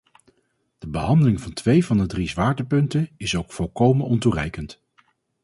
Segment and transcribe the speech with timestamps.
[0.77, 4.81] De behandeling van twee van de drie zwaartepunten is ook volkomen ontoereikend.